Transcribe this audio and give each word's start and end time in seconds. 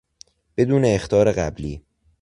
بدون 0.57 0.81
اخطار 0.85 1.31
قبلی 1.33 1.83